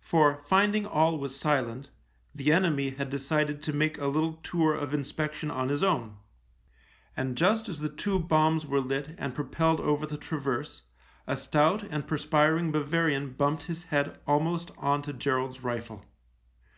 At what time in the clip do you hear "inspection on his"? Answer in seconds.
4.92-5.82